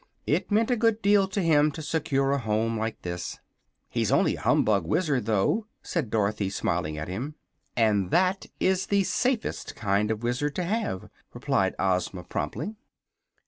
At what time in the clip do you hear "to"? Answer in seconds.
1.27-1.43, 1.73-1.81, 10.55-10.63